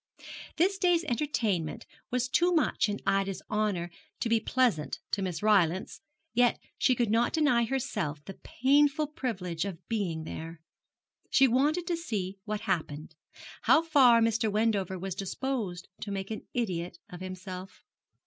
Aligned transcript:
This 0.57 0.79
day's 0.79 1.03
entertainment 1.03 1.85
was 2.09 2.27
too 2.27 2.51
much 2.55 2.89
in 2.89 3.01
Ida's 3.05 3.43
honour 3.51 3.91
to 4.21 4.29
be 4.29 4.39
pleasant 4.39 4.97
to 5.11 5.21
Miss 5.21 5.43
Rylance; 5.43 6.01
yet 6.33 6.59
she 6.79 6.95
could 6.95 7.11
not 7.11 7.33
deny 7.33 7.65
herself 7.65 8.19
the 8.25 8.33
painful 8.41 9.05
privilege 9.05 9.63
of 9.63 9.87
being 9.87 10.23
there. 10.23 10.59
She 11.29 11.47
wanted 11.47 11.85
to 11.85 11.95
see 11.95 12.39
what 12.45 12.61
happened 12.61 13.13
how 13.65 13.83
far 13.83 14.21
Mr. 14.21 14.51
Wendover 14.51 14.97
was 14.97 15.13
disposed 15.13 15.87
to 16.01 16.09
make 16.09 16.31
an 16.31 16.47
idiot 16.55 16.97
of 17.09 17.21
himself. 17.21 17.83